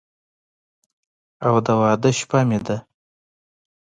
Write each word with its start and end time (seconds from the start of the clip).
او 1.45 1.55
د 1.65 1.67
واده 1.81 2.11
شپه 2.19 2.39
مې 2.49 2.59
ده 2.65 2.77